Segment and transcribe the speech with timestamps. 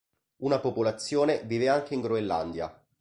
[0.39, 2.75] Una popolazione vive anche in Groenlandia.